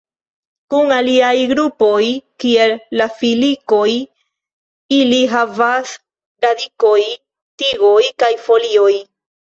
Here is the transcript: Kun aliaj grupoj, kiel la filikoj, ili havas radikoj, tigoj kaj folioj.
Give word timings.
Kun 0.73 0.93
aliaj 0.93 1.33
grupoj, 1.51 1.99
kiel 2.43 2.73
la 3.01 3.07
filikoj, 3.19 3.85
ili 5.01 5.21
havas 5.35 5.93
radikoj, 6.47 6.99
tigoj 7.63 8.03
kaj 8.25 8.33
folioj. 8.49 8.91